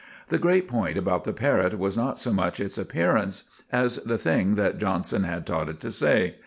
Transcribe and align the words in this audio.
The 0.29 0.39
great 0.39 0.67
point 0.67 0.97
about 0.97 1.25
the 1.25 1.31
parrot 1.31 1.77
was 1.77 1.95
not 1.95 2.17
so 2.17 2.33
much 2.33 2.59
its 2.59 2.79
appearance 2.79 3.43
as 3.71 3.97
the 3.97 4.17
thing 4.17 4.55
that 4.55 4.79
Johnson 4.79 5.25
had 5.25 5.45
taught 5.45 5.69
it 5.69 5.79
to 5.81 5.91
say. 5.91 6.37